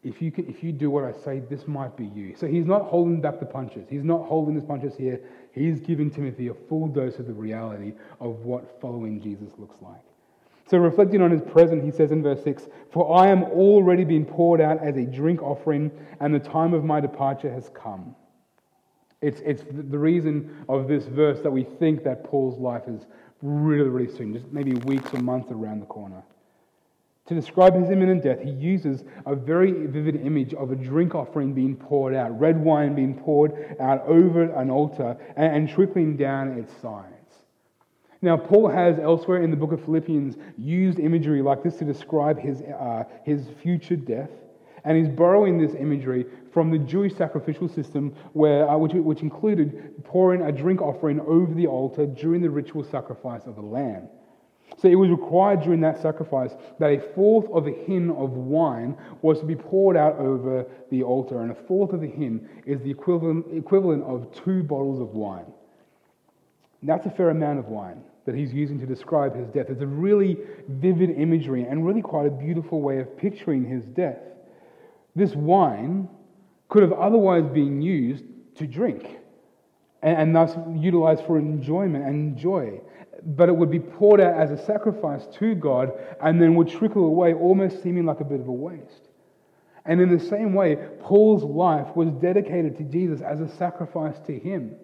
[0.03, 2.35] if you, can, if you do what I say, this might be you.
[2.35, 3.87] So he's not holding back the punches.
[3.89, 5.19] He's not holding his punches here.
[5.51, 10.01] He's giving Timothy a full dose of the reality of what following Jesus looks like.
[10.67, 14.25] So, reflecting on his present, he says in verse 6 For I am already being
[14.25, 18.15] poured out as a drink offering, and the time of my departure has come.
[19.21, 23.05] It's, it's the reason of this verse that we think that Paul's life is
[23.41, 26.23] really, really soon, just maybe weeks or months around the corner.
[27.27, 31.53] To describe his imminent death, he uses a very vivid image of a drink offering
[31.53, 36.49] being poured out, red wine being poured out over an altar and, and trickling down
[36.59, 37.15] its sides.
[38.21, 42.39] Now, Paul has elsewhere in the book of Philippians used imagery like this to describe
[42.39, 44.29] his, uh, his future death.
[44.83, 46.25] And he's borrowing this imagery
[46.55, 51.53] from the Jewish sacrificial system, where, uh, which, which included pouring a drink offering over
[51.53, 54.07] the altar during the ritual sacrifice of a lamb.
[54.77, 58.95] So it was required during that sacrifice that a fourth of a hin of wine
[59.21, 62.79] was to be poured out over the altar, and a fourth of a hin is
[62.81, 65.51] the equivalent, equivalent of two bottles of wine.
[66.79, 69.65] And that's a fair amount of wine that he's using to describe his death.
[69.69, 70.37] It's a really
[70.69, 74.19] vivid imagery and really quite a beautiful way of picturing his death.
[75.17, 76.07] This wine
[76.75, 79.07] could have otherwise been used to drink
[80.03, 82.81] and, and thus utilized for enjoyment and joy
[83.25, 87.05] but it would be poured out as a sacrifice to God and then would trickle
[87.05, 89.07] away, almost seeming like a bit of a waste.
[89.85, 94.37] And in the same way, Paul's life was dedicated to Jesus as a sacrifice to
[94.37, 94.75] him.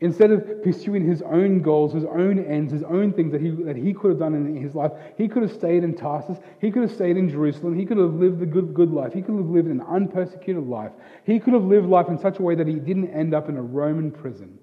[0.00, 3.76] Instead of pursuing his own goals, his own ends, his own things that he, that
[3.76, 6.36] he could have done in his life, he could have stayed in Tarsus.
[6.60, 7.74] He could have stayed in Jerusalem.
[7.78, 9.14] He could have lived the good, good life.
[9.14, 10.92] He could have lived an unpersecuted life.
[11.24, 13.56] He could have lived life in such a way that he didn't end up in
[13.56, 14.58] a Roman prison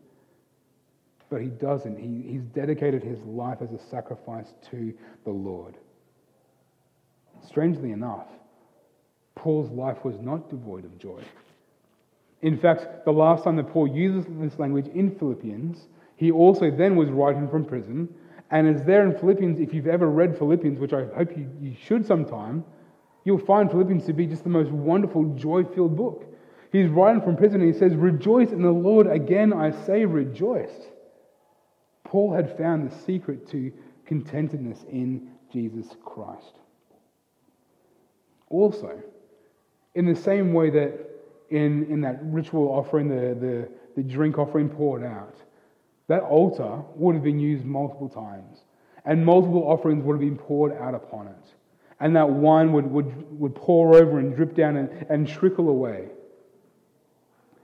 [1.33, 1.97] but he doesn't.
[1.97, 4.93] He, he's dedicated his life as a sacrifice to
[5.25, 5.73] the Lord.
[7.47, 8.27] Strangely enough,
[9.33, 11.19] Paul's life was not devoid of joy.
[12.43, 16.97] In fact, the last time that Paul uses this language in Philippians, he also then
[16.97, 18.09] was writing from prison.
[18.51, 21.73] And it's there in Philippians, if you've ever read Philippians, which I hope you, you
[21.85, 22.65] should sometime,
[23.23, 26.25] you'll find Philippians to be just the most wonderful, joy filled book.
[26.73, 29.07] He's writing from prison and he says, Rejoice in the Lord.
[29.07, 30.73] Again, I say rejoice.
[32.03, 33.71] Paul had found the secret to
[34.05, 36.55] contentedness in Jesus Christ.
[38.49, 39.01] Also,
[39.95, 41.12] in the same way that
[41.53, 45.35] in, in that ritual offering, the, the, the drink offering poured out,
[46.07, 48.61] that altar would have been used multiple times,
[49.05, 51.53] and multiple offerings would have been poured out upon it.
[51.99, 56.07] And that wine would, would, would pour over and drip down and, and trickle away.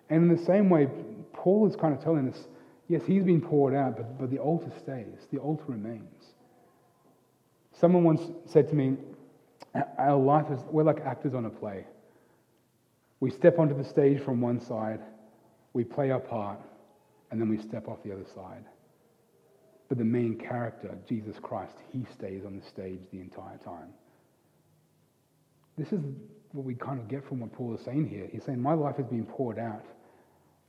[0.09, 0.87] And in the same way,
[1.33, 2.45] Paul is kind of telling us
[2.87, 6.33] Yes, he's been poured out, but, but the altar stays, the altar remains.
[7.79, 8.97] Someone once said to me,
[9.99, 11.85] Our life is, we're like actors on a play.
[13.19, 15.01] We step onto the stage from one side,
[15.73, 16.59] we play our part,
[17.31, 18.65] and then we step off the other side.
[19.89, 23.89] But the main character, Jesus Christ, he stays on the stage the entire time.
[25.77, 25.99] This is
[26.51, 28.27] what we kind of get from what Paul is saying here.
[28.31, 29.85] He's saying, My life has been poured out.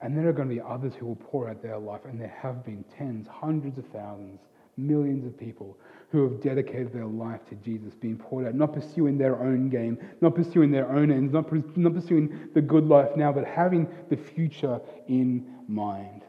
[0.00, 2.34] And there are going to be others who will pour out their life, and there
[2.42, 4.40] have been tens, hundreds of thousands,
[4.78, 5.76] millions of people
[6.10, 9.96] who have dedicated their life to Jesus, being poured out, not pursuing their own game,
[10.20, 14.16] not pursuing their own ends, not, not pursuing the good life now, but having the
[14.16, 16.22] future in mind.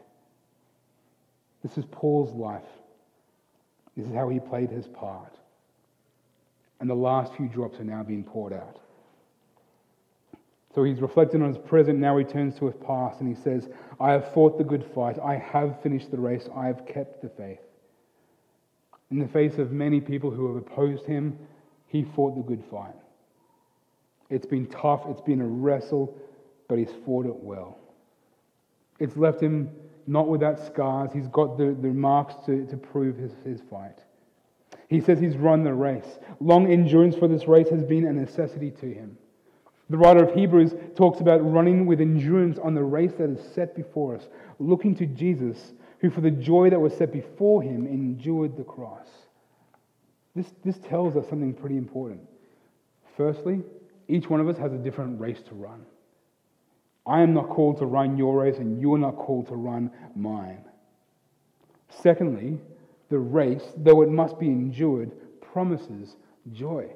[1.62, 2.62] This is Paul's life.
[3.96, 5.34] This is how he played his part.
[6.80, 8.78] And the last few drops are now being poured out.
[10.74, 13.68] So he's reflecting on his present, now he turns to his past and he says,
[14.00, 17.28] I have fought the good fight, I have finished the race, I have kept the
[17.28, 17.60] faith.
[19.12, 21.38] In the face of many people who have opposed him,
[21.86, 22.94] he fought the good fight.
[24.30, 26.16] It's been tough, it's been a wrestle,
[26.66, 27.78] but he's fought it well.
[28.98, 29.68] It's left him
[30.06, 31.10] not without scars.
[31.12, 33.98] He's got the, the marks to, to prove his, his fight.
[34.88, 36.18] He says he's run the race.
[36.40, 39.18] Long endurance for this race has been a necessity to him.
[39.90, 43.76] The writer of Hebrews talks about running with endurance on the race that is set
[43.76, 48.56] before us, looking to Jesus, who for the joy that was set before him endured
[48.56, 49.06] the cross.
[50.34, 52.20] This, this tells us something pretty important.
[53.16, 53.62] Firstly,
[54.08, 55.86] each one of us has a different race to run.
[57.06, 59.90] I am not called to run your race, and you are not called to run
[60.16, 60.64] mine.
[61.88, 62.58] Secondly,
[63.08, 66.16] the race, though it must be endured, promises
[66.52, 66.88] joy.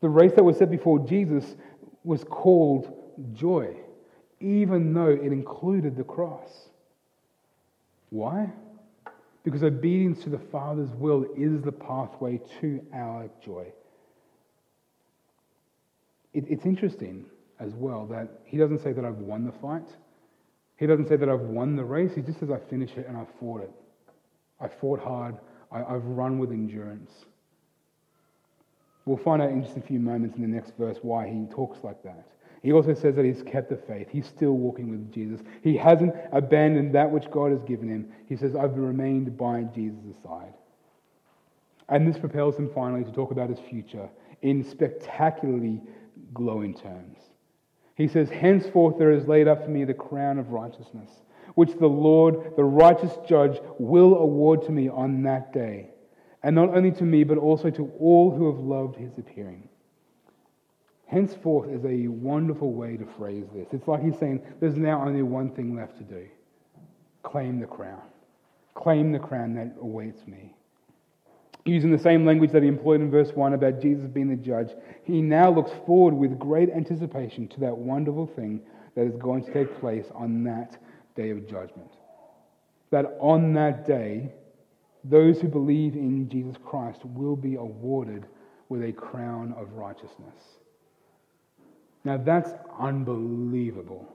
[0.00, 1.54] The race that was set before Jesus
[2.02, 2.92] was called
[3.32, 3.76] joy,
[4.40, 6.70] even though it included the cross.
[8.14, 8.48] Why?
[9.42, 13.66] Because obedience to the Father's will is the pathway to our joy.
[16.32, 17.24] It, it's interesting
[17.58, 19.88] as well that he doesn't say that I've won the fight.
[20.76, 22.12] He doesn't say that I've won the race.
[22.14, 23.72] He just says I finished it and I fought it.
[24.60, 25.36] I fought hard.
[25.72, 27.10] I, have run with endurance.
[29.06, 31.82] We'll find out in just a few moments in the next verse why he talks
[31.82, 32.28] like that.
[32.64, 34.08] He also says that he's kept the faith.
[34.10, 35.42] He's still walking with Jesus.
[35.62, 38.10] He hasn't abandoned that which God has given him.
[38.26, 40.54] He says, I've remained by Jesus' side.
[41.90, 44.08] And this propels him finally to talk about his future
[44.40, 45.82] in spectacularly
[46.32, 47.18] glowing terms.
[47.96, 51.10] He says, Henceforth there is laid up for me the crown of righteousness,
[51.56, 55.90] which the Lord, the righteous judge, will award to me on that day.
[56.42, 59.68] And not only to me, but also to all who have loved his appearing.
[61.06, 63.68] Henceforth is a wonderful way to phrase this.
[63.72, 66.26] It's like he's saying, There's now only one thing left to do
[67.22, 68.02] claim the crown.
[68.74, 70.54] Claim the crown that awaits me
[71.64, 74.70] using the same language that he employed in verse 1 about Jesus being the judge,
[75.04, 78.60] he now looks forward with great anticipation to that wonderful thing
[78.94, 80.76] that is going to take place on that
[81.16, 81.90] day of judgment.
[82.90, 84.32] That on that day,
[85.04, 88.26] those who believe in Jesus Christ will be awarded
[88.68, 90.34] with a crown of righteousness.
[92.04, 94.08] Now that's unbelievable.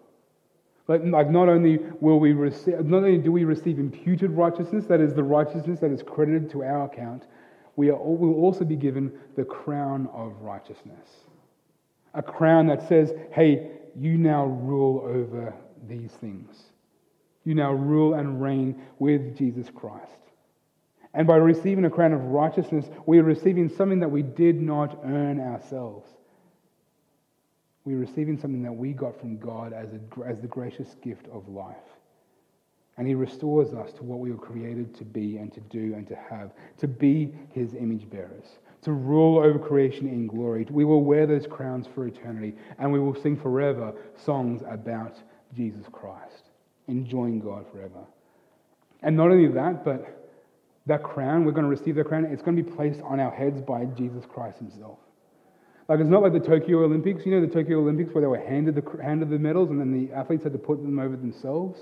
[0.88, 5.00] Like, like not only will we receive, not only do we receive imputed righteousness, that
[5.00, 7.28] is the righteousness that is credited to our account,
[7.76, 11.08] we will also be given the crown of righteousness.
[12.14, 15.54] A crown that says, hey, you now rule over
[15.88, 16.56] these things.
[17.46, 20.12] You now rule and reign with Jesus Christ.
[21.14, 25.00] And by receiving a crown of righteousness, we are receiving something that we did not
[25.06, 26.10] earn ourselves.
[27.86, 31.48] We're receiving something that we got from God as, a, as the gracious gift of
[31.48, 31.76] life.
[32.98, 36.06] And he restores us to what we were created to be and to do and
[36.08, 40.68] to have, to be his image bearers, to rule over creation in glory.
[40.70, 45.16] We will wear those crowns for eternity, and we will sing forever songs about
[45.56, 46.50] Jesus Christ,
[46.90, 48.04] enjoying God forever.
[49.02, 50.20] And not only that, but
[50.86, 53.32] that crown, we're going to receive that crown, it's going to be placed on our
[53.32, 54.98] heads by Jesus Christ himself.
[55.90, 57.26] Like it's not like the Tokyo Olympics.
[57.26, 59.92] You know the Tokyo Olympics where they were handed the, handed the medals and then
[59.92, 61.82] the athletes had to put them over themselves?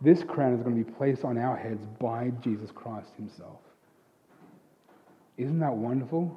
[0.00, 3.60] This crown is going to be placed on our heads by Jesus Christ Himself.
[5.38, 6.36] Isn't that wonderful?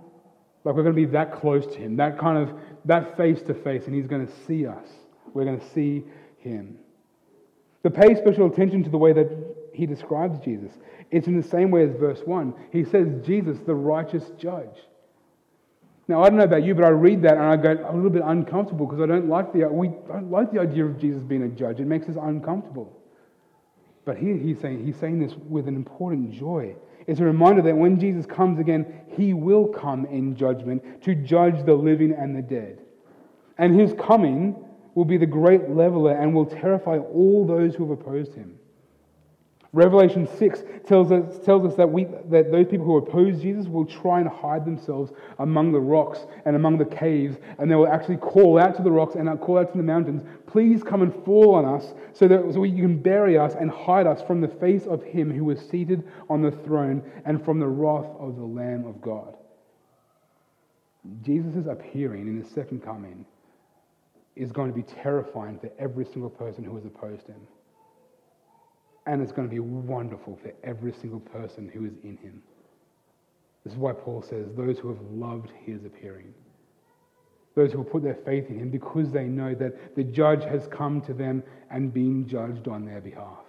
[0.63, 2.55] Like we're going to be that close to Him, that kind of,
[2.85, 4.85] that face to face, and He's going to see us.
[5.33, 6.03] We're going to see
[6.37, 6.77] Him.
[7.81, 9.29] But pay special attention to the way that
[9.73, 10.71] He describes Jesus.
[11.09, 12.53] It's in the same way as verse 1.
[12.71, 14.75] He says, Jesus, the righteous judge.
[16.07, 18.09] Now, I don't know about you, but I read that and I get a little
[18.09, 21.43] bit uncomfortable because I don't like the, we don't like the idea of Jesus being
[21.43, 21.81] a judge.
[21.81, 22.97] It makes us uncomfortable.
[24.05, 26.75] But here he's saying, he's saying this with an important joy.
[27.07, 31.65] It's a reminder that when Jesus comes again, he will come in judgment to judge
[31.65, 32.79] the living and the dead.
[33.57, 34.55] And his coming
[34.95, 38.56] will be the great leveler and will terrify all those who have opposed him.
[39.77, 43.85] Revelation 6 tells us, tells us that, we, that those people who oppose Jesus will
[43.85, 48.17] try and hide themselves among the rocks and among the caves, and they will actually
[48.17, 51.53] call out to the rocks and call out to the mountains, Please come and fall
[51.53, 54.87] on us so that so you can bury us and hide us from the face
[54.87, 58.83] of him who is seated on the throne and from the wrath of the Lamb
[58.87, 59.35] of God.
[61.21, 63.27] Jesus' appearing in his second coming
[64.35, 67.41] is going to be terrifying for every single person who has opposed him.
[69.07, 72.43] And it's going to be wonderful for every single person who is in him.
[73.63, 76.33] This is why Paul says, those who have loved his appearing,
[77.55, 80.67] those who will put their faith in him because they know that the judge has
[80.67, 81.41] come to them
[81.71, 83.45] and been judged on their behalf.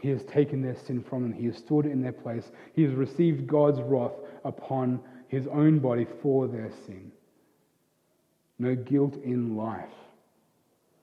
[0.00, 2.92] He has taken their sin from them, he has stood in their place, he has
[2.92, 4.12] received God's wrath
[4.44, 7.10] upon his own body for their sin.
[8.58, 9.88] No guilt in life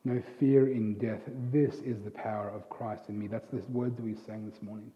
[0.05, 1.21] no fear in death.
[1.51, 3.27] This is the power of Christ in me.
[3.27, 4.91] That's the words that we sang this morning.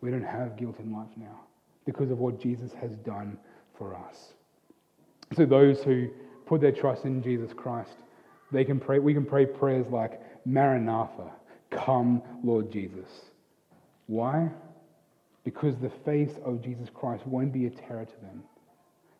[0.00, 1.40] We don't have guilt in life now
[1.84, 3.36] because of what Jesus has done
[3.76, 4.32] for us.
[5.36, 6.08] So those who
[6.46, 7.96] put their trust in Jesus Christ,
[8.52, 11.30] they can pray, we can pray prayers like, Maranatha,
[11.70, 13.08] come, Lord Jesus.
[14.06, 14.50] Why?
[15.44, 18.42] Because the face of Jesus Christ won't be a terror to them.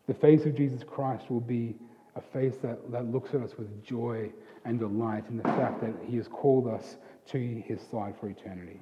[0.07, 1.77] The face of Jesus Christ will be
[2.17, 4.31] a face that, that looks at us with joy
[4.65, 6.97] and delight in the fact that he has called us
[7.27, 8.81] to his side for eternity.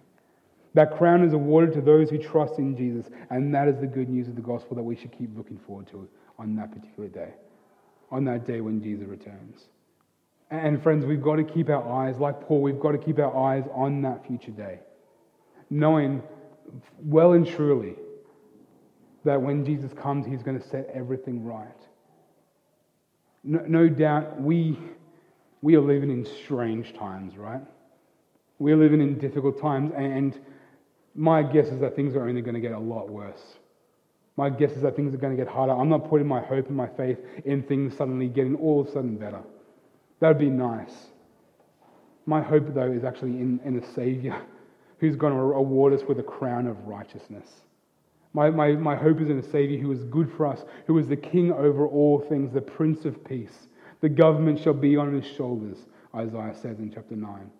[0.74, 4.09] That crown is awarded to those who trust in Jesus, and that is the good
[4.09, 6.09] news of the gospel that we should keep looking forward to
[6.39, 7.35] on that particular day,
[8.11, 9.68] on that day when Jesus returns.
[10.51, 13.37] And friends, we've got to keep our eyes, like Paul, we've got to keep our
[13.37, 14.80] eyes on that future day,
[15.70, 16.22] knowing
[17.05, 17.95] well and truly
[19.24, 21.68] that when Jesus comes, he's going to set everything right.
[23.45, 24.78] No, no doubt we,
[25.62, 27.62] we are living in strange times, right?
[28.58, 30.38] We're living in difficult times, and
[31.14, 33.42] my guess is that things are only going to get a lot worse.
[34.36, 35.72] My guess is that things are going to get harder.
[35.72, 38.92] I'm not putting my hope and my faith in things suddenly getting all of a
[38.92, 39.42] sudden better.
[40.20, 40.92] That would be nice.
[42.24, 44.40] My hope, though, is actually in, in a Savior
[44.98, 47.48] who's going to award us with a crown of righteousness.
[48.32, 51.08] My, my, my hope is in a Savior who is good for us, who is
[51.08, 53.68] the King over all things, the Prince of Peace.
[54.03, 55.78] The government shall be on his shoulders,
[56.14, 57.50] Isaiah says in chapter 9.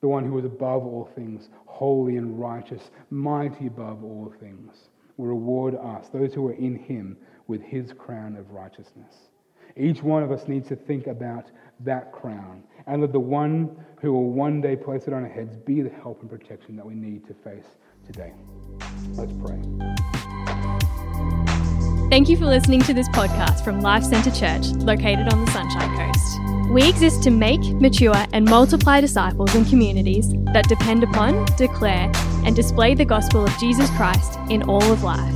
[0.00, 4.88] The one who is above all things, holy and righteous, mighty above all things,
[5.18, 9.28] will reward us, those who are in him, with his crown of righteousness.
[9.76, 11.50] Each one of us needs to think about
[11.80, 15.56] that crown and let the one who will one day place it on our heads
[15.56, 17.66] be the help and protection that we need to face
[18.06, 18.32] today.
[19.14, 19.91] Let's pray.
[22.12, 25.96] Thank you for listening to this podcast from Life Centre Church, located on the Sunshine
[25.96, 26.38] Coast.
[26.70, 32.12] We exist to make, mature, and multiply disciples and communities that depend upon, declare,
[32.44, 35.34] and display the gospel of Jesus Christ in all of life.